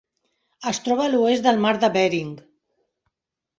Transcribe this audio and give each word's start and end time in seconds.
Es 0.71 0.79
troba 0.85 1.05
a 1.09 1.11
l'oest 1.17 1.45
del 1.49 1.63
Mar 1.67 1.75
de 1.85 1.91
Bering. 1.99 2.35